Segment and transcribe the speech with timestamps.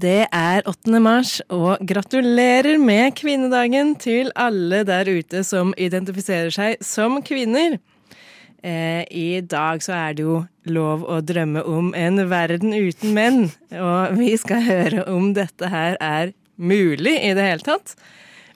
[0.00, 1.00] Det er 8.
[1.02, 7.74] mars, og gratulerer med kvinnedagen til alle der ute som identifiserer seg som kvinner.
[8.62, 10.38] Eh, I dag så er det jo
[10.70, 13.42] lov å drømme om en verden uten menn,
[13.74, 17.96] og vi skal høre om dette her er mulig i det hele tatt.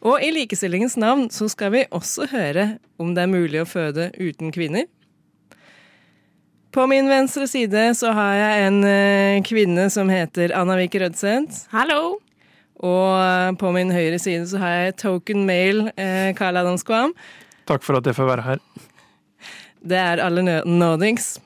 [0.06, 4.12] Og i likestillingens navn så skal vi også høre om det er mulig å føde
[4.16, 4.86] uten kvinner.
[6.74, 11.68] På min venstre side så har jeg en eh, kvinne som heter Anna Vik Rødseth.
[11.70, 12.16] Hallo!
[12.82, 17.14] Og eh, på min høyre side så har jeg token male eh, Karl Adam Skvam.
[17.70, 18.64] Takk for at jeg får være her.
[19.86, 21.36] Det er alle nådings.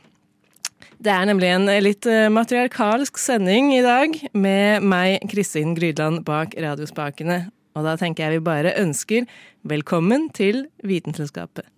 [0.97, 6.57] Det er nemlig en litt eh, matriarkalsk sending i dag, med meg, Kristin Grydland, bak
[6.57, 7.42] radiospakene.
[7.77, 9.29] Og da tenker jeg vi bare ønsker
[9.69, 11.69] velkommen til Vitenselskapet.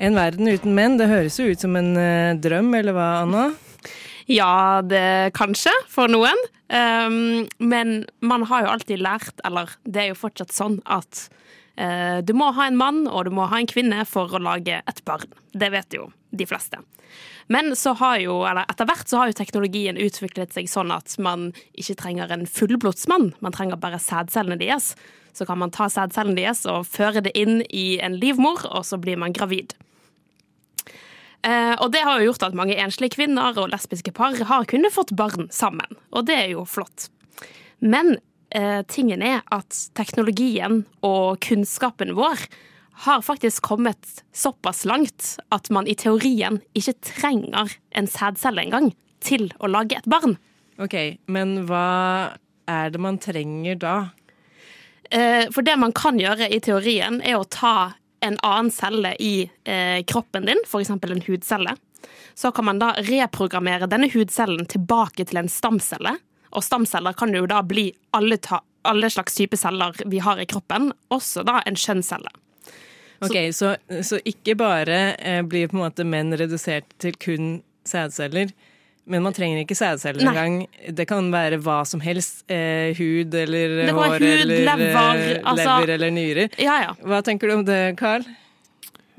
[0.00, 3.50] En verden uten menn, det høres jo ut som en eh, drøm, eller hva, Anna?
[4.30, 6.38] Ja, det kanskje, for noen.
[6.72, 11.26] Um, men man har jo alltid lært, eller det er jo fortsatt sånn, at
[11.76, 14.78] uh, du må ha en mann og du må ha en kvinne for å lage
[14.80, 15.28] et barn.
[15.52, 16.80] Det vet jo de fleste.
[17.52, 21.18] Men så har jo, eller etter hvert så har jo teknologien utviklet seg sånn at
[21.20, 24.94] man ikke trenger en fullblodsmann, man trenger bare sædcellene deres.
[25.36, 28.96] Så kan man ta sædcellene deres og føre det inn i en livmor, og så
[29.02, 29.74] blir man gravid.
[31.46, 34.92] Eh, og det har jo gjort at mange enslige kvinner og lesbiske par har kunnet
[34.92, 35.96] fått barn sammen.
[36.12, 37.08] Og det er jo flott.
[37.80, 38.18] Men
[38.52, 42.44] eh, tingen er at teknologien og kunnskapen vår
[43.06, 48.90] har faktisk kommet såpass langt at man i teorien ikke trenger en sædcelle engang
[49.24, 50.36] til å lage et barn.
[50.80, 50.96] Ok,
[51.32, 52.36] men hva
[52.68, 53.94] er det man trenger da?
[55.10, 59.50] Eh, For det man kan gjøre i teorien, er å ta en annen celle i
[59.64, 60.90] eh, kroppen din, f.eks.
[60.90, 61.76] en hudcelle.
[62.34, 66.16] Så kan man da reprogrammere denne hudcellen tilbake til en stamcelle.
[66.50, 70.48] Og stamceller kan jo da bli alle, ta, alle slags type celler vi har i
[70.48, 72.32] kroppen, også da en kjønnscelle.
[73.20, 77.50] Ok, Så, så ikke bare eh, blir på en måte menn redusert til kun
[77.84, 78.54] sædceller,
[79.10, 80.60] men man trenger ikke sædceller engang.
[80.94, 82.44] Det kan være hva som helst.
[82.50, 86.54] Eh, hud eller hår hud, eller lever, eh, altså- lever eller nyrer.
[86.62, 86.92] Ja, ja.
[87.02, 88.24] Hva tenker du om det, Carl?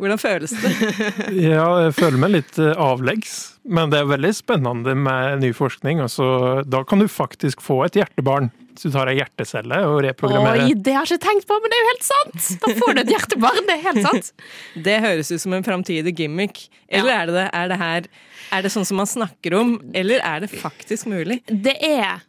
[0.02, 0.72] Hvordan føles det?
[1.52, 3.35] Ja, jeg føler meg litt eh, avleggs,
[3.69, 6.00] men det er veldig spennende med ny forskning.
[6.02, 8.50] Altså, da kan du faktisk få et hjertebarn.
[8.79, 10.63] Så du tar ei hjertecelle og reprogrammerer.
[10.63, 12.46] Oi, det har jeg ikke tenkt på, men det er jo helt sant!
[12.63, 14.29] Da får du et hjertebarn, det er helt sant.
[14.88, 16.63] Det høres ut som en framtidig gimmick.
[16.90, 17.18] Eller Ja.
[17.19, 17.47] er det det?
[17.59, 18.08] Er det her
[18.51, 21.41] Er det sånn som man snakker om, eller er det faktisk mulig?
[21.47, 22.28] Det er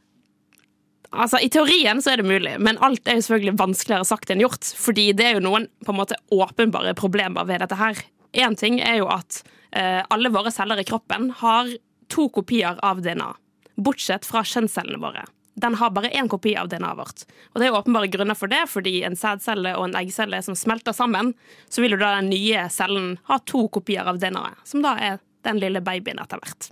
[1.13, 4.41] Altså, I teorien så er det mulig, men alt er jo selvfølgelig vanskeligere sagt enn
[4.41, 4.65] gjort.
[4.81, 8.01] Fordi det er jo noen på en måte åpenbare problemer ved dette her.
[8.33, 9.43] Én ting er jo at
[9.77, 11.69] eh, alle våre celler i kroppen har
[12.09, 13.29] to kopier av DNA.
[13.77, 15.27] Bortsett fra kjønnscellene våre.
[15.61, 17.27] Den har bare én kopi av DNA-et vårt.
[17.53, 20.57] Og det er jo åpenbare grunner for det, fordi en sædcelle og en eggcelle som
[20.57, 21.35] smelter sammen,
[21.69, 25.21] så vil jo da den nye cellen ha to kopier av DNA-et, som da er
[25.47, 26.71] den lille babyen etter hvert.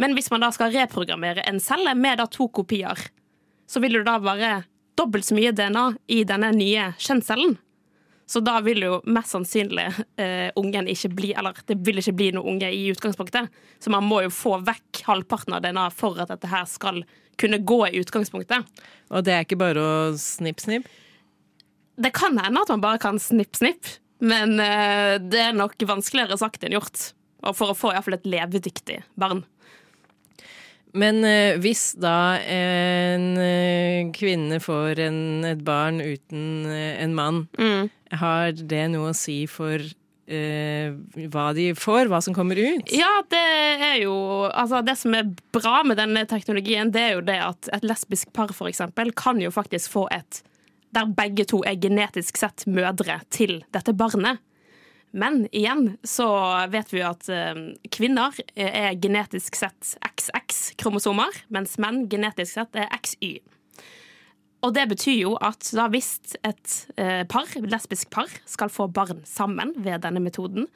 [0.00, 2.98] Men hvis man da skal reprogrammere en celle med da to kopier,
[3.70, 4.54] så vil det da være
[4.98, 5.84] dobbelt så mye DNA
[6.14, 7.56] i denne nye kjønnscellen.
[8.26, 9.84] Så da vil jo mest sannsynlig
[10.16, 13.50] eh, ungen ikke bli Eller det vil ikke bli noen unge i utgangspunktet.
[13.78, 17.02] Så man må jo få vekk halvparten av DNA for at dette her skal
[17.40, 18.64] kunne gå i utgangspunktet.
[19.12, 20.88] Og det er ikke bare å snipp-snipp?
[22.00, 23.92] Det kan hende at man bare kan snipp-snipp,
[24.24, 27.10] men eh, det er nok vanskeligere sagt enn gjort.
[27.44, 29.44] Og for å få i hvert fall et levedyktig barn.
[30.94, 35.18] Men eh, hvis da en eh, kvinne får en,
[35.48, 37.40] et barn uten eh, en mann,
[38.14, 40.94] har det noe å si for eh,
[41.34, 42.94] hva de får, hva som kommer ut?
[42.94, 44.14] Ja, det er jo
[44.54, 48.30] Altså, det som er bra med denne teknologien, det er jo det at et lesbisk
[48.36, 50.44] par, for eksempel, kan jo faktisk få et
[50.94, 54.38] Der begge to er genetisk sett mødre til dette barnet.
[55.14, 56.26] Men igjen så
[56.72, 57.58] vet vi jo at eh,
[57.94, 63.36] kvinner er genetisk sett XX-kromosomer, mens menn genetisk sett er XY.
[64.64, 69.20] Og det betyr jo at da hvis et eh, par, lesbisk par skal få barn
[69.28, 70.66] sammen ved denne metoden,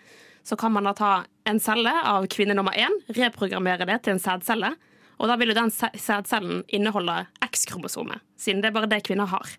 [0.46, 1.12] så kan man da ta
[1.48, 4.70] en celle av kvinne nummer én, reprogrammere det til en sædcelle,
[5.18, 9.56] og da vil jo den sædcellen inneholde X-kromosomet, siden det er bare det kvinner har.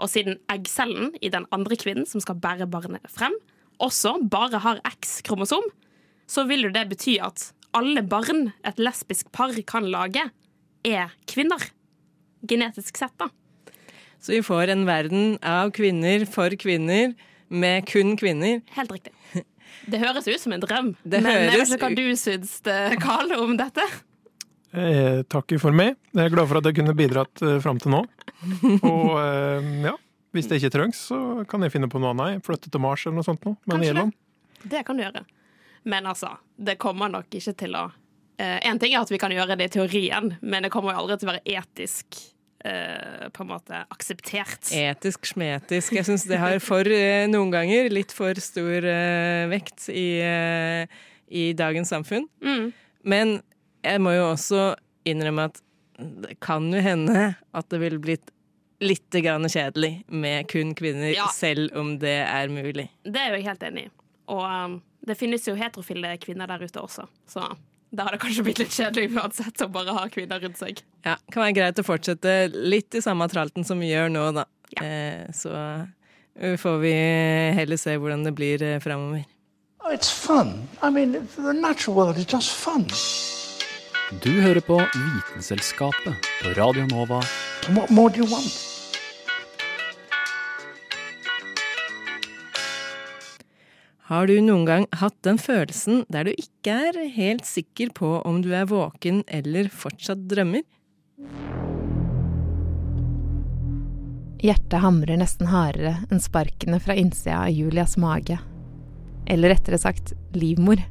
[0.00, 3.32] Og siden eggcellen i den andre kvinnen som skal bære barnet frem,
[3.82, 5.66] også bare har X-kromosom,
[6.30, 10.24] så vil jo det bety at alle barn et lesbisk par kan lage,
[10.86, 11.60] er kvinner.
[12.48, 13.28] Genetisk sett, da.
[14.20, 17.14] Så vi får en verden av kvinner for kvinner,
[17.50, 18.60] med kun kvinner.
[18.76, 19.14] Helt riktig.
[19.90, 20.92] Det høres ut som en drøm.
[21.02, 23.86] Det men jeg vet høres ikke hva du syns, eh, Karl, om dette?
[24.70, 25.96] Jeg takker for meg.
[26.14, 28.04] Jeg er glad for at jeg kunne bidratt eh, fram til nå.
[28.92, 29.96] Og eh, ja,
[30.36, 32.44] hvis det ikke trengs, så kan jeg finne på noe annet.
[32.46, 34.68] Flytte til Mars eller noe sånt nå, med Kanskje det.
[34.74, 35.24] Det kan du gjøre.
[35.90, 37.88] Men altså, det kommer nok ikke til å
[38.40, 41.18] Én ting er at vi kan gjøre det i teorien, men det kommer jo aldri
[41.20, 42.16] til å være etisk
[42.60, 44.68] Uh, på en måte akseptert.
[44.76, 45.94] Etisk, smetisk.
[45.96, 50.98] Jeg syns det har for, uh, noen ganger, litt for stor uh, vekt i, eh,
[51.32, 52.26] i dagens samfunn.
[52.44, 52.66] Mm.
[53.08, 53.32] Men
[53.80, 54.66] jeg må jo også
[55.08, 55.62] innrømme at
[55.96, 58.28] det kan jo hende at det ville blitt
[58.80, 61.26] litt grann kjedelig med kun kvinner, Ja.
[61.34, 62.88] selv om det er mulig.
[63.04, 63.90] Det er jo jeg helt enig i.
[64.30, 67.50] Og um, det finnes jo heterofile kvinner der ute også, så
[67.92, 70.78] da har det kanskje blitt litt kjedelig uansett å bare ha kvinner rundt seg.
[71.04, 74.44] Ja, Kan være greit å fortsette litt i samme tralten som vi gjør nå, da.
[74.76, 74.84] Ja.
[74.86, 75.50] Eh, så
[76.38, 76.92] eh, får vi
[77.58, 79.24] heller se hvordan det blir eh, framover.
[79.82, 80.68] Oh, it's fun.
[80.82, 82.86] I mean, the natural world is just fun.
[84.22, 87.22] Du hører på Vitenselskapet på Radio Nova.
[87.74, 88.69] What more do you want?
[94.10, 98.40] Har du noen gang hatt den følelsen der du ikke er helt sikker på om
[98.42, 100.64] du er våken eller fortsatt drømmer?
[104.42, 108.40] Hjertet hamrer nesten hardere enn sparkene fra innsida av Julias mage.
[109.30, 110.82] Eller rettere sagt livmor.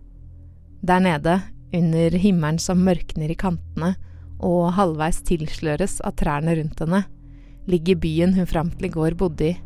[0.79, 1.41] Der nede,
[1.75, 3.97] under himmelen som mørkner i kantene
[4.39, 7.03] og halvveis tilsløres av trærne rundt henne,
[7.67, 9.57] ligger byen hun fram til i går bodde i.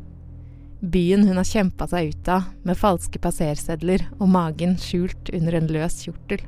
[0.84, 5.70] Byen hun har kjempa seg ut av med falske passersedler og magen skjult under en
[5.72, 6.44] løs kjortel.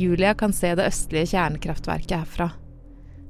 [0.00, 2.48] Julia kan se det østlige kjernekraftverket herfra.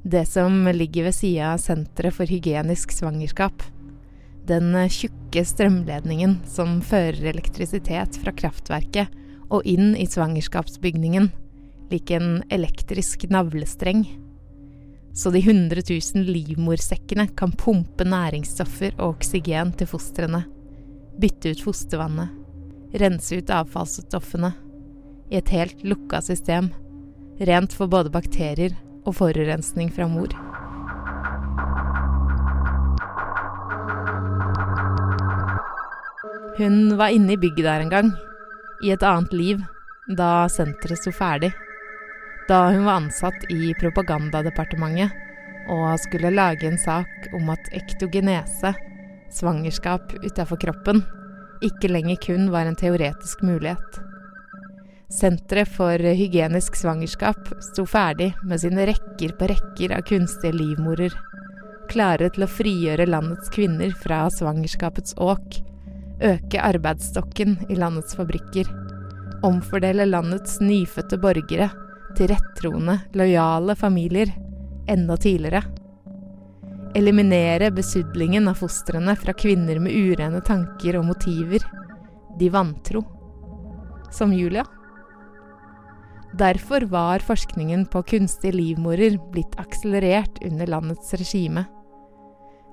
[0.02, 3.60] Det som ligger ved sida av Senteret for hygienisk svangerskap.
[4.48, 9.12] Den tjukke strømledningen som fører elektrisitet fra kraftverket
[9.50, 11.28] og inn i svangerskapsbygningen,
[11.92, 14.06] lik en elektrisk navlestreng.
[15.12, 15.82] Så de 100
[16.14, 20.44] 000 livmorsekkene kan pumpe næringsstoffer og oksygen til fostrene.
[21.20, 22.36] Bytte ut fostervannet.
[23.00, 24.52] Rense ut avfallsstoffene.
[25.30, 26.70] I et helt lukka system.
[27.40, 28.76] Rent for både bakterier
[29.06, 30.34] og forurensning fra mor.
[36.60, 38.10] Hun var inne i bygget der en gang,
[38.84, 39.62] i et annet liv,
[40.16, 41.52] da senteret sto ferdig.
[42.50, 45.12] Da hun var ansatt i Propagandadepartementet
[45.70, 48.72] og skulle lage en sak om at ektogenese,
[49.30, 51.04] svangerskap utafor kroppen,
[51.62, 54.00] ikke lenger kun var en teoretisk mulighet.
[55.14, 61.14] Senteret for hygienisk svangerskap sto ferdig med sine rekker på rekker av kunstige livmorer,
[61.92, 65.60] klare til å frigjøre landets kvinner fra svangerskapets åk,
[66.18, 68.66] øke arbeidsstokken i landets fabrikker,
[69.46, 71.70] omfordele landets nyfødte borgere
[72.18, 74.32] til rettroende, lojale familier
[74.90, 75.62] enda tidligere.
[76.94, 81.62] Eliminere besudlingen av fostrene fra kvinner med urene tanker og motiver,
[82.38, 83.04] de vantro.
[84.10, 84.64] Som Julia.
[86.34, 91.64] Derfor var forskningen på kunstige livmorer blitt akselerert under landets regime.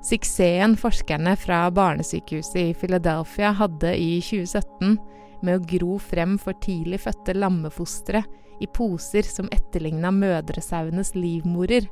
[0.05, 4.97] Suksessen forskerne fra barnesykehuset i Philadelphia hadde i 2017
[5.45, 8.23] med å gro frem for tidlig fødte lammefostre
[8.59, 11.87] i poser som etterligna mødresauenes livmorer,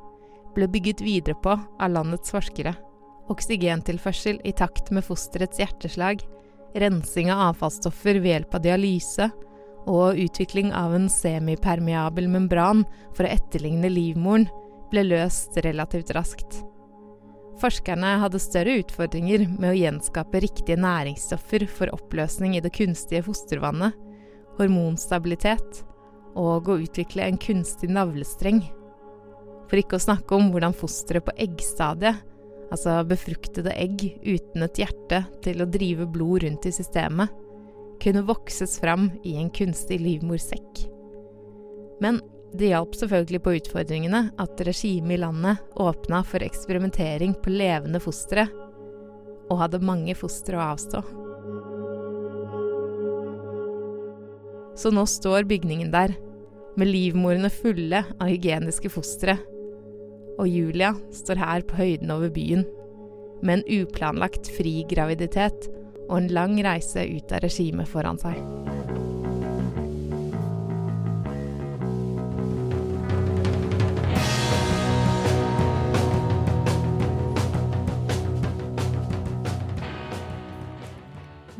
[0.55, 2.75] ble bygget videre på av landets forskere.
[3.31, 6.21] Oksygentilførsel i takt med fosterets hjerteslag,
[6.75, 9.29] rensing av avfallsstoffer ved hjelp av dialyse
[9.85, 12.83] og utvikling av en semipermeabel membran
[13.15, 14.47] for å etterligne livmoren
[14.91, 16.61] ble løst relativt raskt.
[17.61, 23.95] Forskerne hadde større utfordringer med å gjenskape riktige næringsstoffer for oppløsning i det kunstige fostervannet,
[24.59, 25.85] hormonstabilitet
[26.35, 28.61] og å utvikle en kunstig navlestreng.
[29.69, 32.21] For ikke å snakke om hvordan fosteret på eggstadiet
[32.73, 37.31] altså befruktede egg uten et hjerte til å drive blod rundt i systemet,
[38.01, 40.85] kunne vokses fram i en kunstig livmorsekk.
[42.03, 42.19] Men
[42.55, 48.47] det hjalp selvfølgelig på utfordringene at regimet i landet åpna for eksperimentering på levende fostre,
[49.45, 51.03] og hadde mange fostre å avstå.
[54.75, 56.15] Så nå står bygningen der,
[56.79, 59.37] med livmorene fulle av hygieniske fostre.
[60.35, 62.65] Og Julia står her på høyden over byen,
[63.45, 65.69] med en uplanlagt fri graviditet
[66.09, 68.64] og en lang reise ut av regimet foran seg.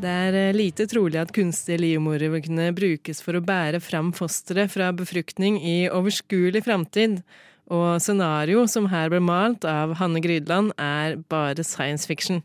[0.06, 4.12] Det er eh, lite trolig at kunstige livmorer vil kunne brukes for å bære fram
[4.14, 7.24] fosteret fra befruktning i overskuelig framtid,
[7.66, 12.44] og scenario som her ble malt av Hanne Grydland, er bare science fiction.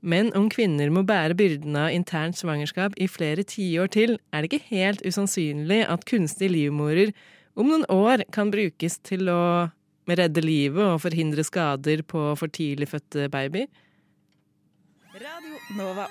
[0.00, 4.48] Men om kvinner må bære byrden av internt svangerskap i flere tiår til, er det
[4.48, 7.12] ikke helt usannsynlig at kunstige livmorer
[7.60, 9.68] om noen år kan brukes til å
[10.08, 13.68] redde livet og forhindre skader på for tidlig fødte babyer.
[15.20, 16.08] Radio Nova.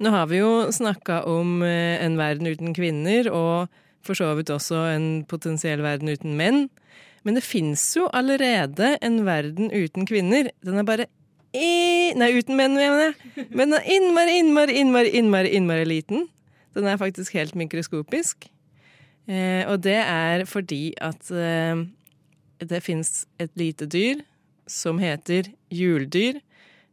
[0.00, 3.68] Nå har vi jo snakka om eh, en verden uten kvinner, og
[4.06, 6.68] for så vidt også en potensiell verden uten menn.
[7.26, 10.48] Men det fins jo allerede en verden uten kvinner.
[10.64, 11.06] Den er bare
[11.52, 13.46] i, Nei, uten menn, mener jeg.
[13.50, 16.28] Men den er innmari, innmari, innmari, innmari, innmari liten.
[16.76, 18.46] Den er faktisk helt mikroskopisk.
[19.28, 21.82] Eh, og det er fordi at eh,
[22.62, 24.22] det fins et lite dyr
[24.70, 26.40] som heter juldyr.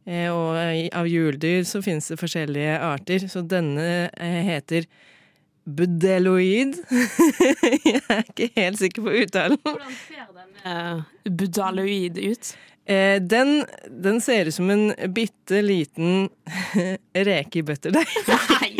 [0.08, 0.56] Eh, og
[0.96, 4.86] av hjuldyr så finnes det forskjellige arter, så denne eh, heter
[5.68, 6.78] budeloid.
[7.84, 9.60] Jeg er ikke helt sikker på uttalen.
[9.66, 11.04] Hvordan ser den
[11.36, 12.54] budaloid ut?
[12.88, 16.30] Eh, Den, den ser ut som en bitte liten
[17.28, 18.08] reke i butterdeig.
[18.30, 18.70] Nei!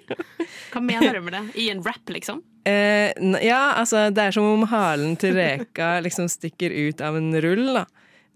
[0.70, 1.42] Hva mener du med det?
[1.58, 2.44] I en rap, liksom?
[2.68, 3.10] Eh,
[3.42, 7.72] ja, altså det er som om halen til reka liksom stikker ut av en rull,
[7.80, 7.88] da.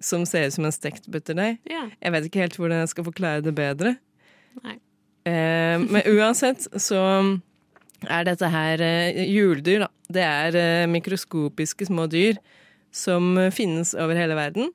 [0.02, 1.60] Som ser ut som en stekt butterdeig.
[1.70, 1.90] Yeah.
[2.00, 3.96] Jeg vet ikke helt hvordan jeg skal forklare det bedre.
[4.64, 4.78] Nei.
[5.24, 7.00] Eh, men uansett så
[8.04, 9.20] er dette her eh,
[9.80, 9.88] da.
[10.12, 12.40] Det er eh, mikroskopiske små dyr
[12.94, 14.70] som finnes over hele verden.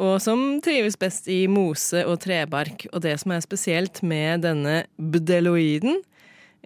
[0.00, 2.86] Og som trives best i mose og trebark.
[2.92, 6.00] Og det som er spesielt med denne bdeloiden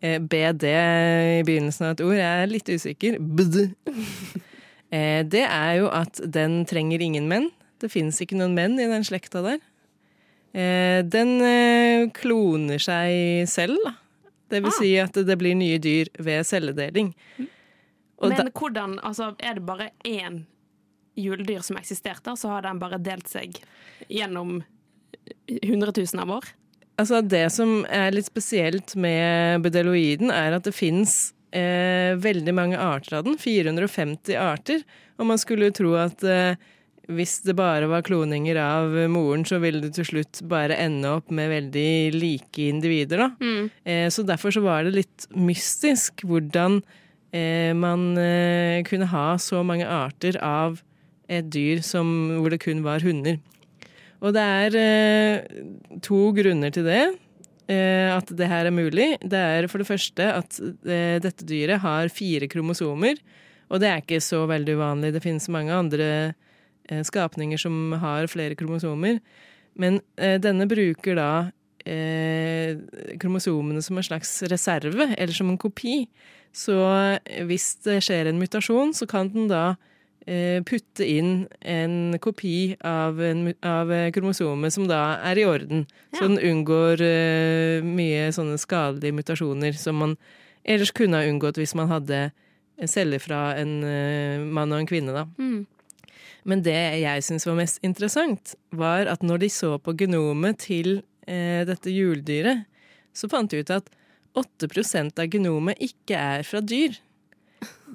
[0.02, 3.18] eh, BD i begynnelsen av et ord, jeg er litt usikker.
[3.20, 3.70] Bd.
[4.94, 7.48] Eh, det er jo at den trenger ingen menn.
[7.80, 9.60] Det fins ikke noen menn i den slekta der.
[10.56, 13.94] Eh, den eh, kloner seg selv, da.
[14.48, 14.78] Det vil Ah.
[14.78, 17.10] si at det blir nye dyr ved celledeling.
[18.18, 20.44] Og Men da, hvordan, altså, er det bare én
[21.18, 23.58] juledyr som eksisterte, så har den bare delt seg
[24.08, 24.62] gjennom
[25.64, 26.52] hundretusen av år?
[26.96, 32.78] altså det som er litt spesielt med budeloiden, er at det fins eh, veldig mange
[32.80, 33.36] arter av den.
[33.36, 34.80] 450 arter.
[35.18, 36.56] Og man skulle jo tro at eh,
[37.06, 41.30] hvis det bare var kloninger av moren, så ville det til slutt bare ende opp
[41.34, 43.28] med veldig like individer, da.
[43.40, 43.68] Mm.
[43.86, 46.80] Eh, så derfor så var det litt mystisk hvordan
[47.30, 50.80] eh, man eh, kunne ha så mange arter av
[51.30, 52.08] et dyr som,
[52.40, 53.38] hvor det kun var hunder.
[54.24, 55.62] Og det er eh,
[56.04, 57.04] to grunner til det.
[57.66, 59.12] Eh, at det her er mulig.
[59.22, 63.18] Det er for det første at eh, dette dyret har fire kromosomer.
[63.66, 65.12] Og det er ikke så veldig uvanlig.
[65.14, 66.34] Det finnes mange andre eh,
[67.06, 69.20] skapninger som har flere kromosomer.
[69.76, 71.30] Men eh, denne bruker da
[71.86, 72.78] eh,
[73.20, 76.06] kromosomene som en slags reserve, eller som en kopi.
[76.56, 76.76] Så
[77.48, 79.76] hvis det skjer en mutasjon, så kan den da
[80.26, 85.84] eh, putte inn en kopi av, en, av eh, kromosomet som da er i orden.
[86.16, 90.16] Så den unngår eh, mye sånne skadelige mutasjoner som man
[90.66, 92.30] ellers kunne ha unngått hvis man hadde
[92.90, 95.28] celler fra en eh, mann og en kvinne, da.
[95.38, 95.64] Mm.
[96.46, 101.00] Men det jeg syns var mest interessant, var at når de så på genomet til
[101.26, 102.66] eh, dette hjuldyret,
[103.16, 103.90] så fant de ut at
[104.36, 106.94] 8% av genomet ikke er fra dyr.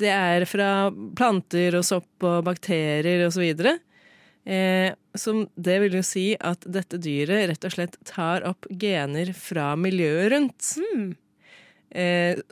[0.01, 3.45] Det er fra planter og sopp og bakterier osv.
[4.41, 9.33] Eh, som det vil jo si at dette dyret rett og slett tar opp gener
[9.37, 10.71] fra miljøet rundt.
[10.81, 11.11] Eh,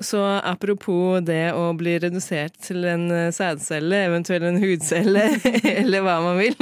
[0.03, 5.24] så apropos det å bli redusert til en eh, sædcelle, eventuelt en hudcelle,
[5.79, 6.58] eller hva man vil.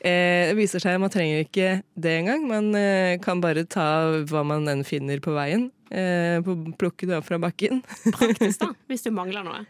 [0.00, 2.46] Eh, det viser seg at man trenger ikke det engang.
[2.48, 3.88] Man eh, kan bare ta
[4.30, 5.68] hva man enn finner på veien.
[5.90, 6.40] Eh,
[6.78, 7.82] plukke det opp fra bakken.
[8.08, 9.64] Praktisk, da, hvis du mangler noe.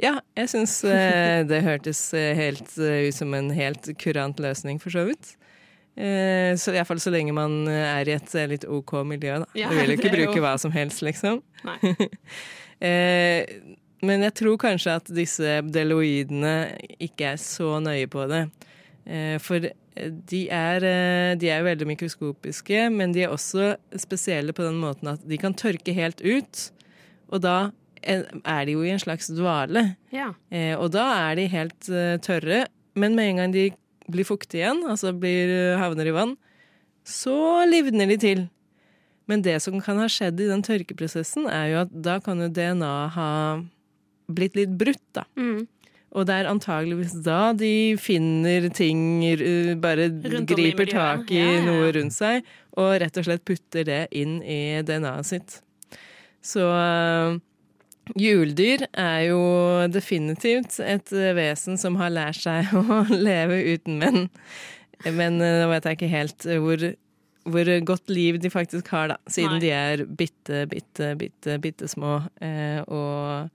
[0.00, 4.80] Ja, jeg syns eh, det hørtes eh, helt eh, ut som en helt kurant løsning,
[4.80, 5.34] for så vidt.
[6.00, 9.48] Eh, så Iallfall så lenge man eh, er i et eh, litt OK miljø, da.
[9.58, 11.42] Ja, du vil jo ikke det er jo- bruke hva som helst, liksom.
[12.80, 13.44] Eh,
[14.00, 16.52] men jeg tror kanskje at disse deloidene
[16.96, 18.46] ikke er så nøye på det.
[19.04, 19.60] Eh, for
[20.00, 20.86] de er,
[21.36, 25.52] de er veldig mikroskopiske, men de er også spesielle på den måten at de kan
[25.52, 26.62] tørke helt ut.
[27.28, 27.58] Og da
[28.00, 29.90] er de jo i en slags dvale.
[30.16, 30.30] Ja.
[30.48, 31.90] Eh, og da er de helt
[32.24, 32.62] tørre,
[32.96, 33.66] men med en gang de
[34.12, 36.36] blir fuktig igjen, altså blir, havner i vann,
[37.06, 38.46] så livner de til.
[39.30, 42.48] Men det som kan ha skjedd i den tørkeprosessen, er jo at da kan jo
[42.50, 43.30] DNA ha
[44.30, 45.26] blitt litt brutt, da.
[45.38, 45.68] Mm.
[46.10, 51.44] Og det er antageligvis da de finner ting, eh, bare Rundt griper tak i Ja,
[51.46, 51.66] ja, ja.
[51.68, 55.60] noe rundt seg, og rett og slett putter det inn i DNA-et sitt.
[56.42, 57.38] Så eh,
[58.18, 59.40] Hjuldyr er jo
[59.92, 64.28] definitivt et eh, vesen som har lært seg å leve uten menn.
[65.06, 66.84] Men eh, nå vet jeg ikke helt eh, hvor,
[67.50, 69.18] hvor godt liv de faktisk har, da.
[69.30, 69.64] Siden Nei.
[69.64, 73.50] de er bitte, bitte, bitte, bitte små eh, og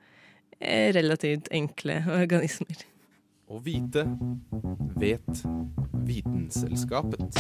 [0.95, 2.85] relativt enkle organismer.
[3.45, 4.07] Å vite
[4.97, 5.43] vet
[6.05, 7.37] Vitenselskapet.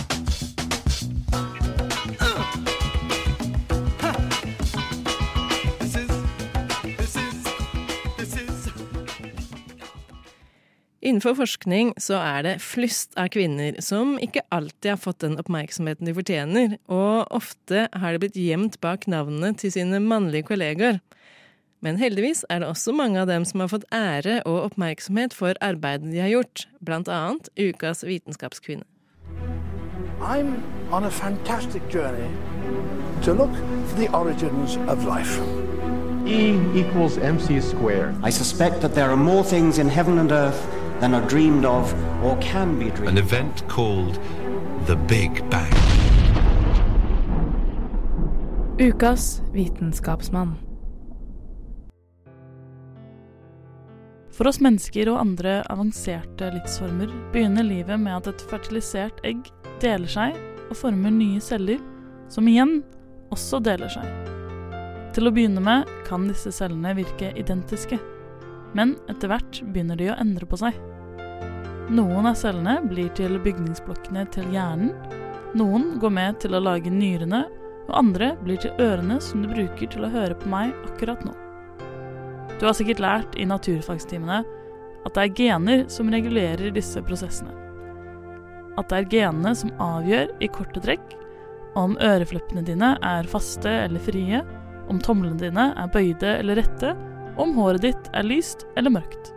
[11.05, 16.07] Innenfor forskning så er det flust av kvinner som ikke alltid har fått den oppmerksomheten
[16.09, 20.97] de fortjener, og ofte har det blitt gjemt bak navnene til sine mannlige kollegaer.
[21.85, 25.53] Men heldigvis er det også mange av dem som har fått ære og oppmerksomhet for
[25.61, 28.87] arbeidet de har gjort, blant annet Ukas vitenskapskvinne.
[30.25, 30.57] I'm
[30.89, 32.31] on a fantastic journey
[33.21, 33.53] to look
[33.91, 35.37] for the origins of life.
[36.25, 38.15] E equals mc squared.
[38.23, 40.65] I suspect that there are more things in heaven and earth
[41.05, 41.93] than are dreamed of
[42.23, 44.19] or can be dreamed An event called
[44.87, 45.73] the Big Bang.
[48.79, 50.55] Ukas vitenskapsmann.
[54.31, 59.45] For oss mennesker og andre avanserte livsformer begynner livet med at et fertilisert egg
[59.85, 60.33] deler seg
[60.71, 61.77] og former nye celler,
[62.33, 62.79] som igjen
[63.29, 64.09] også deler seg.
[65.13, 68.01] Til å begynne med kan disse cellene virke identiske,
[68.73, 70.75] men etter hvert begynner de å endre på seg.
[71.85, 74.95] Noen av cellene blir til bygningsblokkene til hjernen,
[75.53, 77.43] noen går med til å lage nyrene,
[77.85, 81.35] og andre blir til ørene som du bruker til å høre på meg akkurat nå.
[82.57, 84.39] Du har sikkert lært i naturfagstimene
[85.05, 87.53] at det er gener som regulerer disse prosessene.
[88.81, 91.13] At det er genene som avgjør, i korte trekk,
[91.77, 94.41] om ørefleppene dine er faste eller frie,
[94.89, 96.97] om tomlene dine er bøyde eller rette,
[97.37, 99.35] om håret ditt er lyst eller mørkt.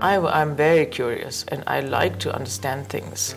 [0.00, 3.34] I, am very curious and I like to understand things.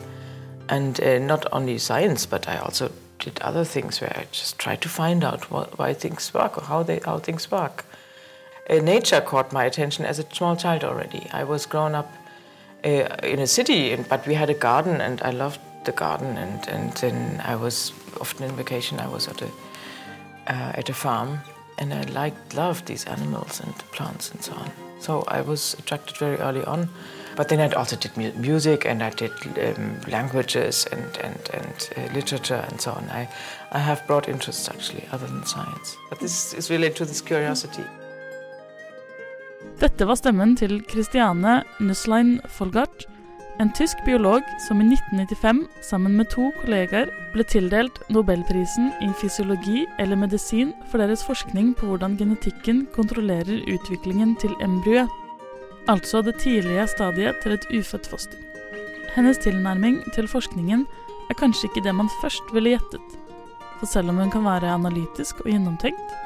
[0.70, 4.82] And uh, not only science, but I also did other things where I just tried
[4.82, 7.86] to find out what, why things work or how, they, how things work.
[8.70, 11.28] Uh, nature caught my attention as a small child already.
[11.32, 12.12] I was grown up
[12.86, 16.38] uh, in a city, and, but we had a garden, and I loved the garden.
[16.38, 19.00] And, and then I was often in vacation.
[19.00, 19.50] I was at a
[20.48, 21.40] uh, at a farm,
[21.78, 24.83] and I liked loved these animals and plants and so on.
[25.04, 26.88] So I was attracted very early on.
[27.36, 31.90] But then I also did mu- music and I did um, languages and, and, and
[31.98, 33.10] uh, literature and so on.
[33.10, 33.28] I,
[33.72, 35.98] I have broad interests actually, other than science.
[36.10, 37.84] But this is related to this curiosity.
[39.80, 43.08] Dette var stemmen til Christiane Nusslein Folgart,
[43.62, 49.84] en tysk biolog som i 1995 sammen med to kollegaer ble tildelt Nobelprisen i fysiologi
[50.02, 55.12] eller medisin for deres forskning på hvordan genetikken kontrollerer utviklingen til embryoet,
[55.92, 58.40] altså det tidlige stadiet til et ufødt foster.
[59.14, 60.88] Hennes tilnærming til forskningen
[61.30, 63.20] er kanskje ikke det man først ville gjettet,
[63.80, 66.18] for selv om hun kan være analytisk og gjennomtenkt,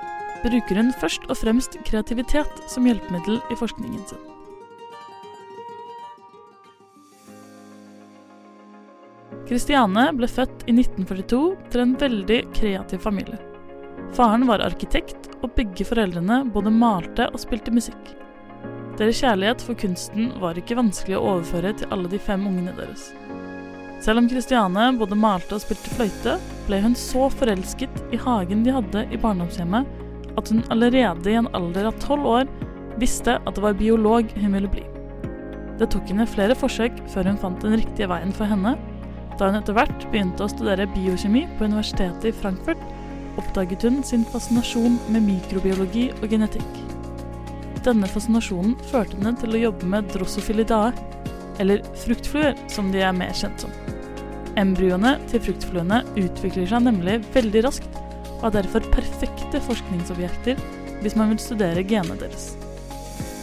[0.45, 4.36] bruker hun først og fremst kreativitet som hjelpemiddel i forskningen sin.
[9.47, 13.39] Christiane ble født i 1942 til en veldig kreativ familie.
[14.15, 18.13] Faren var arkitekt, og begge foreldrene både malte og spilte musikk.
[18.97, 23.11] Deres kjærlighet for kunsten var ikke vanskelig å overføre til alle de fem ungene deres.
[24.01, 26.35] Selv om Christiane både malte og spilte fløyte,
[26.67, 29.87] ble hun så forelsket i hagen de hadde i barndomshjemmet,
[30.37, 32.51] at hun allerede i en alder av tolv år
[33.01, 34.83] visste at det var biolog hun ville bli.
[35.77, 38.73] Det tok henne flere forsøk før hun fant den riktige veien for henne.
[39.37, 42.81] Da hun etter hvert begynte å studere biokjemi på universitetet i Frankfurt,
[43.37, 46.83] oppdaget hun sin fascinasjon med mikrobiologi og genetikk.
[47.85, 50.89] denne fascinasjonen førte henne til å jobbe med drosophilidae,
[51.61, 53.71] eller fruktfluer som de er mer kjent som.
[54.59, 58.01] Embryoene til fruktfluene utvikler seg nemlig veldig raskt,
[58.41, 60.59] og er derfor perfekte forskningsobjekter
[61.03, 62.55] hvis man vil studere genene deres.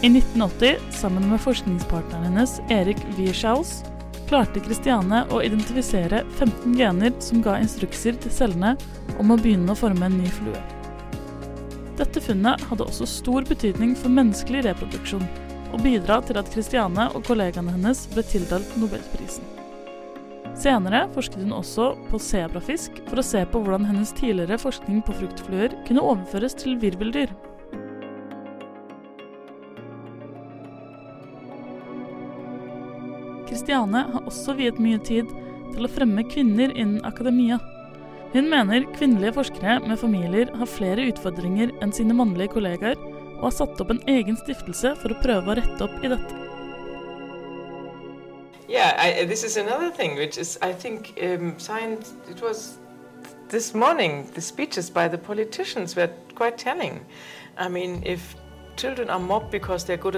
[0.04, 3.78] I 1980, sammen med forskningspartneren hennes Erik Wierschaus,
[4.34, 8.72] klarte Christiane å identifisere 15 gener som ga instrukser til cellene
[9.22, 10.58] om å begynne å forme en ny flue.
[12.00, 15.22] Dette funnet hadde også stor betydning for menneskelig reproduksjon,
[15.70, 19.46] og bidra til at Christiane og kollegaene hennes ble tildelt nobelprisen.
[20.58, 25.14] Senere forsket hun også på sebrafisk for å se på hvordan hennes tidligere forskning på
[25.20, 27.30] fruktfluer kunne overføres til virveldyr.
[33.48, 35.30] Christiane har også viet mye tid
[35.74, 37.58] til å fremme kvinner innen akademia.
[38.34, 42.98] Hun mener kvinnelige forskere med familier har flere utfordringer enn sine mannlige kollegaer,
[43.36, 46.40] og har satt opp en egen stiftelse for å prøve å rette opp i dette.
[48.66, 52.14] Yeah, I, this is another thing, which is, I think, um, science.
[52.30, 52.78] It was
[53.50, 54.26] this morning.
[54.34, 57.04] The speeches by the politicians were quite telling.
[57.56, 58.34] I mean, if
[58.76, 60.16] children are mobbed because they're good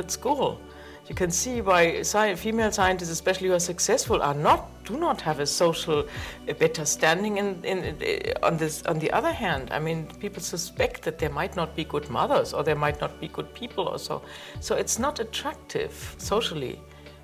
[1.09, 5.41] you can see why female scientists, especially who are successful, are not do not have
[5.41, 6.07] a social
[6.49, 7.39] a better standing.
[7.39, 11.57] In, in, on this, on the other hand, I mean, people suspect that they might
[11.57, 14.23] not be good mothers or they might not be good people or so.
[14.61, 16.81] So it's not attractive socially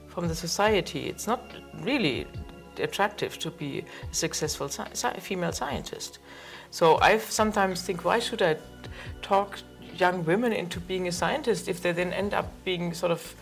[0.08, 1.08] from the society.
[1.08, 2.26] It's not really
[2.78, 6.18] attractive to be a successful sci female scientist.
[6.70, 8.56] So I sometimes think, why should I
[9.22, 9.58] talk
[9.98, 13.34] young women into being a scientist if they then end up being sort of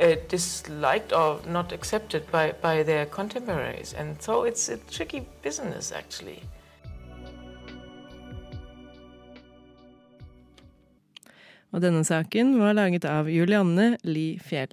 [0.00, 3.94] uh, disliked or not accepted by, by their contemporaries?
[3.94, 6.42] And so it's a tricky business, actually.
[11.76, 14.72] Og denne saken var laget av Julianne Li Fjell.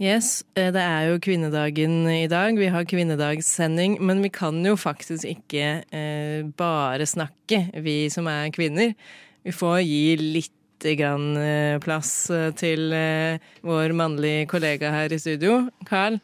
[0.00, 2.56] Yes, eh, det er jo kvinnedagen i dag.
[2.58, 8.50] Vi har kvinnedagssending, men vi kan jo faktisk ikke eh, bare snakke, vi som er
[8.54, 8.96] kvinner.
[9.42, 10.58] Vi får gi litt
[10.98, 15.66] grann eh, plass eh, til eh, vår mannlige kollega her i studio.
[15.88, 16.18] Carl,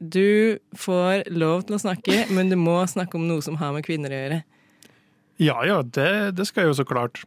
[0.00, 3.84] du får lov til å snakke, men du må snakke om noe som har med
[3.84, 4.38] kvinner å gjøre.
[5.40, 7.22] Ja ja, det, det skal jeg jo så klart.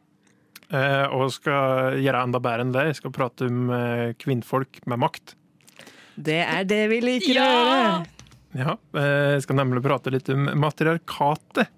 [0.73, 2.87] Eh, og skal gjøre enda bedre enn det.
[2.89, 5.35] Jeg skal prate om eh, kvinnfolk med makt.
[6.15, 7.53] Det er det vi liker å Ja!
[7.53, 8.09] gjøre!
[8.53, 11.71] Ja, eh, jeg skal nemlig prate litt om matriarkatet.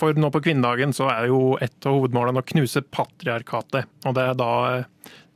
[0.00, 3.88] For nå på kvinnedagen så er jo et av hovedmålene å knuse patriarkatet.
[4.08, 4.52] Og det er da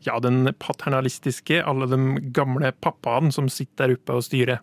[0.06, 1.98] ja, den paternalistiske, alle de
[2.36, 4.62] gamle pappaene som sitter der oppe og styrer.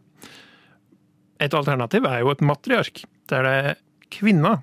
[1.42, 3.80] Et alternativ er jo et matriark, der det er
[4.14, 4.56] kvinna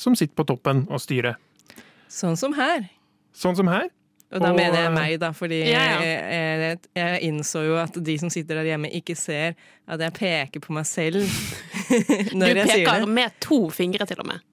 [0.00, 1.36] som sitter på toppen og styrer.
[2.10, 2.88] Sånn som her.
[3.36, 3.88] Sånn som her.
[4.30, 6.02] Og da Og, mener jeg eh, meg, da, fordi Ja, ja.
[6.06, 9.56] Jeg, jeg, jeg innså jo at de som sitter der hjemme, ikke ser
[9.90, 11.24] at jeg peker på meg selv
[12.30, 14.44] Du når jeg sier peker med to fingre, til og med.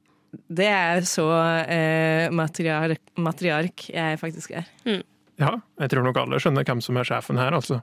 [0.50, 1.28] Det er så
[1.70, 4.66] eh, matriark, matriark jeg faktisk er.
[5.38, 7.80] Ja, jeg tror nok alle skjønner hvem som er sjefen her, altså.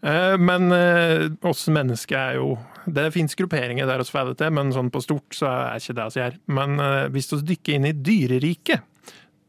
[0.00, 2.52] Eh, Men eh, oss mennesker er jo
[2.86, 5.96] Det fins grupperinger der oss får det til, men sånn på stort så er ikke
[5.98, 6.38] det vi gjør.
[6.56, 8.86] Men eh, hvis vi dykker inn i dyreriket,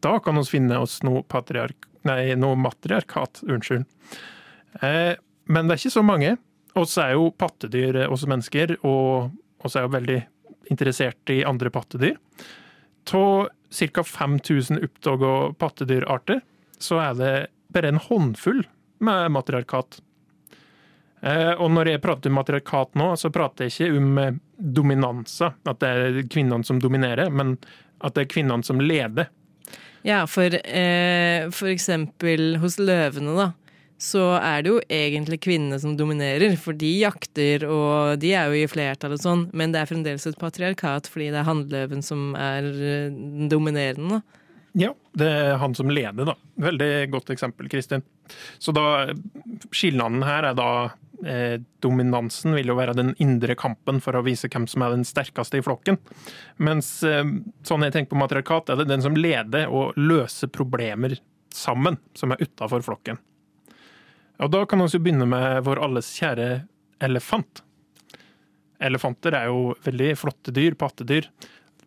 [0.01, 1.23] da kan vi finne oss noe.
[2.07, 3.41] Nei, noe matriarkat.
[3.43, 3.85] Unnskyld.
[4.81, 5.15] Eh,
[5.49, 6.37] Men det er ikke så mange.
[6.77, 9.31] Oss er jo pattedyr, eh, oss mennesker, og
[9.65, 10.19] oss er jo veldig
[10.69, 12.15] interessert i andre pattedyr.
[13.13, 14.03] Av ca.
[14.03, 16.41] 5000 oppdaga pattedyrarter,
[16.77, 18.63] så er det bare en håndfull
[19.01, 19.99] med matriarkat.
[21.23, 25.79] Eh, Og når jeg prater om matriarkat nå, så prater jeg ikke om dominanser, at
[25.79, 27.57] det er kvinnene som dominerer, men
[28.01, 29.27] at det er kvinnene som leder.
[30.07, 33.51] Ja, for, eh, for eksempel hos løvene, da.
[33.99, 38.61] Så er det jo egentlig kvinnene som dominerer, for de jakter, og de er jo
[38.61, 42.31] i flertall og sånn, men det er fremdeles et patriarkat fordi det er hannløven som
[42.39, 44.21] er eh, den dominerende.
[44.21, 44.39] da.
[44.79, 46.35] Ja, det er han som leder, da.
[46.61, 48.05] Veldig godt eksempel, Kristin.
[48.61, 49.09] Så da
[49.73, 50.69] Skillnaden her er da
[51.25, 55.07] eh, Dominansen vil jo være den indre kampen for å vise hvem som er den
[55.07, 55.99] sterkeste i flokken.
[56.63, 57.23] Mens eh,
[57.67, 61.17] sånn jeg tenker på matriarkat, er det den som leder og løser problemer
[61.55, 63.19] sammen, som er utafor flokken.
[64.39, 66.49] Og da kan vi begynne med vår alles kjære
[67.03, 67.63] elefant.
[68.79, 71.27] Elefanter er jo veldig flotte dyr, pattedyr.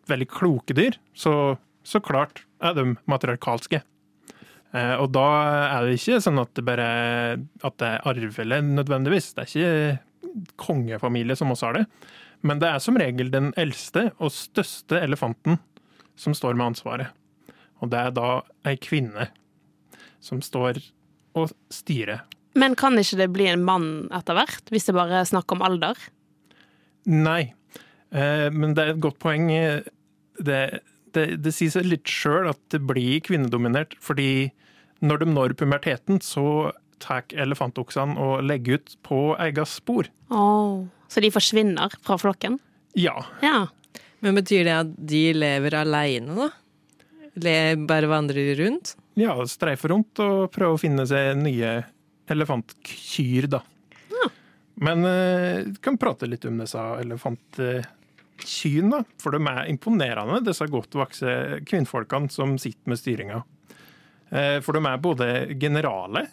[0.09, 0.99] Veldig kloke dyr.
[1.17, 3.81] Så, så klart er de matriarkalske.
[4.73, 5.27] Eh, og da
[5.77, 6.89] er det ikke sånn at det bare
[7.37, 9.33] at det er arvelig nødvendigvis.
[9.37, 11.85] Det er ikke kongefamilie som også har det.
[12.43, 15.59] Men det er som regel den eldste og største elefanten
[16.19, 17.13] som står med ansvaret.
[17.81, 18.29] Og det er da
[18.67, 19.29] ei kvinne
[20.23, 20.79] som står
[21.37, 22.23] og styrer.
[22.57, 25.63] Men kan ikke det bli en mann etter hvert, hvis det bare er snakk om
[25.65, 25.97] alder?
[27.09, 27.53] Nei,
[28.13, 29.49] eh, men det er et godt poeng.
[30.37, 30.59] Det,
[31.17, 34.53] det, det sier seg litt sjøl at det blir kvinnedominert, fordi
[35.03, 36.71] når de når puberteten, så
[37.03, 40.07] tar elefantoksene og legger ut på eget spor.
[40.31, 40.85] Oh.
[41.11, 42.59] Så de forsvinner fra flokken?
[42.97, 43.25] Ja.
[43.43, 43.67] ja.
[44.23, 46.49] Men betyr det at de lever aleine, da?
[47.43, 47.55] Le,
[47.89, 48.95] bare vandrer rundt?
[49.19, 51.71] Ja, streifer rundt og prøver å finne seg nye
[52.31, 53.61] elefantkyr, da.
[54.13, 54.29] Ja.
[54.87, 58.99] Men uh, kan prate litt om disse elefantkyrne.
[59.21, 61.33] For de er imponerende, disse godt voksne
[61.67, 63.39] kvinnfolkene som sitter med styringa.
[64.33, 65.27] Uh, for de er både
[65.61, 66.25] generale,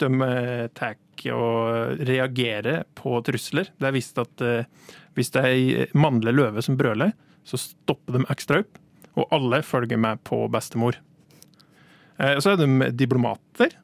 [0.00, 0.98] de uh, tar
[1.36, 3.68] og reagerer på trusler.
[3.76, 4.40] Det er visst at
[5.12, 7.10] hvis det er ei mannlig løve som brøler,
[7.44, 8.78] så stopper de ekstra opp,
[9.20, 10.96] og alle følger med på bestemor.
[12.16, 13.76] Så er de diplomater.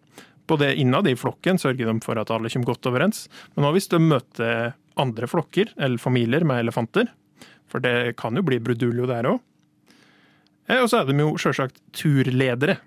[0.49, 3.27] Både innad i flokken sørger de for at alle kommer godt overens.
[3.53, 7.13] Men også hvis de møter andre flokker eller familier med elefanter,
[7.69, 9.45] for det kan jo bli bruduljo der òg.
[10.81, 12.81] Og så er de jo sjølsagt turledere.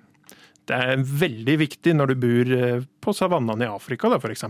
[0.69, 2.53] Det er veldig viktig når du bor
[3.01, 4.45] på savannene i Afrika, f.eks.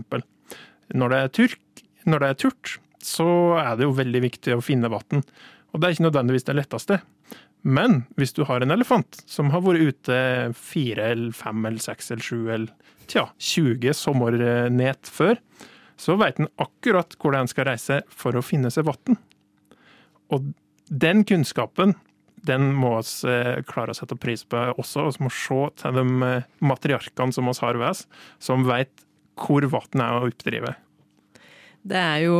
[0.92, 1.14] Når,
[2.04, 3.30] når det er turt, så
[3.60, 5.24] er det jo veldig viktig å finne vann.
[5.70, 7.00] Og det er ikke nødvendigvis det letteste.
[7.62, 10.20] Men hvis du har en elefant som har vært ute
[10.56, 15.40] fire eller fem eller seks eller sju eller tja, 20 sommernet før,
[16.00, 19.18] så veit den akkurat hvor den skal reise for å finne seg vann.
[20.32, 20.52] Og
[20.88, 21.96] den kunnskapen
[22.46, 23.36] den må vi
[23.68, 25.08] klare å sette pris på også.
[25.18, 28.06] Vi må se til de matriarkene som vi har ved oss,
[28.42, 29.04] som veit
[29.40, 30.74] hvor vann er å oppdrive.
[31.80, 32.36] Det er jo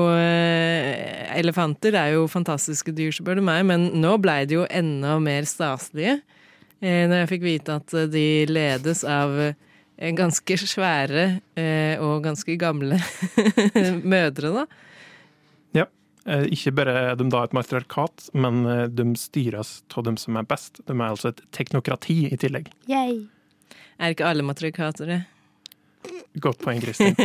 [1.32, 5.48] Elefanter er jo fantastiske dyr, spør du meg, men nå blei de jo enda mer
[5.48, 6.18] staselige.
[6.80, 9.36] Når jeg fikk vite at de ledes av
[10.16, 11.24] ganske svære
[12.04, 13.00] og ganske gamle
[14.12, 14.68] mødre, da.
[16.30, 16.44] Ja.
[16.46, 18.62] Ikke bare er de da et matriarkat, men
[18.94, 20.78] de styres av dem som er best.
[20.86, 22.70] De er altså et teknokrati i tillegg.
[22.90, 23.24] Yay.
[23.98, 25.20] Er ikke alle matriarkater det?
[26.40, 27.18] Godt poeng, Kristin.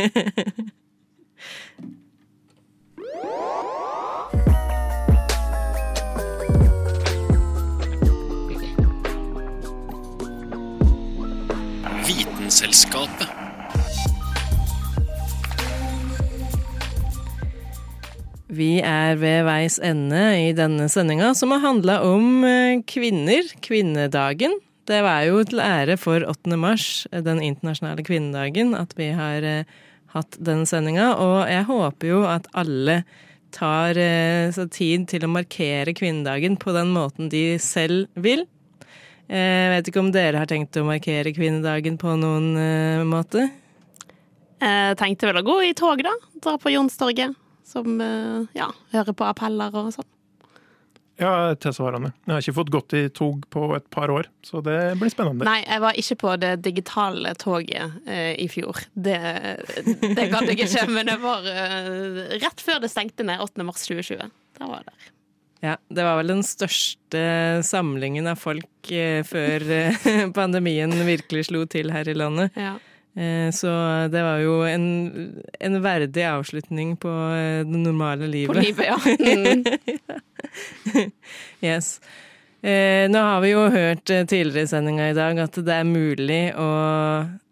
[12.06, 13.45] Vitenselskapet.
[18.46, 22.44] Vi er ved veis ende i denne sendinga, som har handla om
[22.86, 24.54] kvinner, kvinnedagen.
[24.86, 26.54] Det var jo til ære for 8.
[26.54, 29.42] mars, den internasjonale kvinnedagen, at vi har
[30.14, 31.08] hatt denne sendinga.
[31.18, 33.00] Og jeg håper jo at alle
[33.50, 33.98] tar
[34.54, 38.44] seg tid til å markere kvinnedagen på den måten de selv vil.
[39.26, 42.54] Jeg vet ikke om dere har tenkt å markere kvinnedagen på noen
[43.10, 43.48] måte?
[44.62, 46.14] Jeg tenkte vel å gå i tog, da.
[46.38, 47.34] Dra på Jonstorget.
[47.66, 47.98] Som
[48.54, 50.06] ja, hører på appeller og sånn.
[51.16, 52.10] Ja, tilsvarende.
[52.26, 55.46] Jeg har ikke fått gått i tog på et par år, så det blir spennende.
[55.48, 58.82] Nei, jeg var ikke på det digitale toget eh, i fjor.
[58.92, 59.16] Det,
[60.02, 63.64] det gadd jeg ikke, men det var eh, rett før det stengte ned 8.
[63.64, 64.28] mars 2020.
[64.60, 65.12] Da var jeg der.
[65.64, 67.22] Ja, det var vel den største
[67.64, 69.64] samlingen av folk eh, før
[70.36, 72.60] pandemien virkelig slo til her i landet.
[72.60, 72.76] Ja.
[73.56, 73.70] Så
[74.12, 74.82] det var jo en,
[75.64, 77.08] en verdig avslutning på
[77.64, 78.52] det normale livet.
[78.52, 78.98] På livet, ja.
[80.86, 81.10] Mm.
[81.60, 81.98] yes.
[82.62, 86.42] Eh, nå har vi jo hørt tidligere i sendinga i dag at det er mulig
[86.56, 86.68] å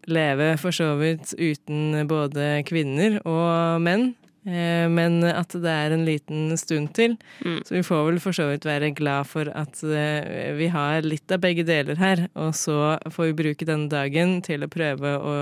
[0.08, 4.12] leve for så vidt uten både kvinner og menn.
[4.44, 7.16] Eh, men at det er en liten stund til.
[7.44, 7.60] Mm.
[7.64, 11.32] Så vi får vel for så vidt være glad for at eh, vi har litt
[11.32, 12.26] av begge deler her.
[12.36, 15.36] Og så får vi bruke denne dagen til å prøve å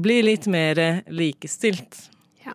[0.00, 1.98] bli litt mer likestilt.
[2.46, 2.54] Ja.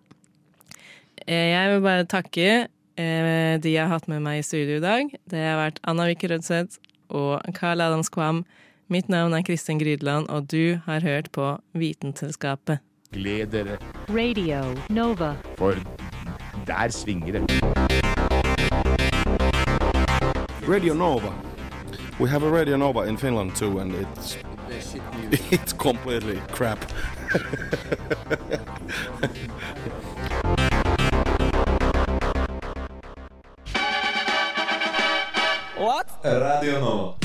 [1.28, 5.10] Eh, jeg vil bare takke de jeg har hatt med meg i studio i dag.
[5.28, 6.80] Det har vært Anna Vikke Rødseth
[7.12, 8.46] og Carl Adams Kvam.
[8.88, 12.80] Mitt navn er Kristin Grydland, og du har hørt på Vitenselskapet.
[13.24, 13.78] dere
[14.10, 15.36] Radio Nova.
[15.58, 15.76] For
[16.68, 17.64] der svinger det.
[20.68, 21.34] Radio Nova.
[22.20, 24.38] We have a Radio Nova in Finland too, and it's
[25.52, 26.80] it's completely crap.
[35.78, 36.08] What?
[36.24, 37.25] Radio Nova.